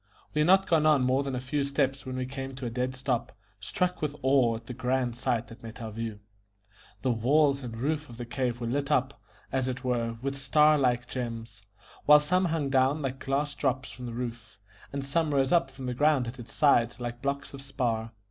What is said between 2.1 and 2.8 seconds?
we came to a